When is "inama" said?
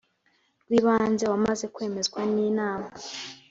2.49-2.89